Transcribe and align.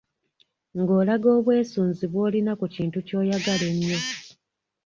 Ng’olaga 0.79 1.27
obwesunzi 1.37 2.05
bw’olina 2.11 2.53
ku 2.59 2.65
kintu 2.75 2.97
ky’oyagala 3.07 3.63
ennyo. 3.71 3.99